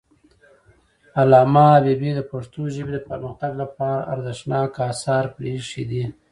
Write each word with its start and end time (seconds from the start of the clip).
علامه 1.21 1.65
حبيبي 1.75 2.11
د 2.15 2.21
پښتو 2.31 2.59
ژبې 2.75 2.91
د 2.95 2.99
پرمختګ 3.09 3.51
لپاره 3.61 4.07
ارزښتناک 4.13 4.71
آثار 4.91 5.23
پریښي 5.35 5.83
دي. 5.91 6.03